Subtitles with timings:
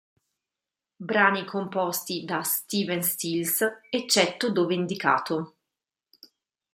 [0.99, 5.57] Brani composti da Stephen Stills, eccetto dove indicato.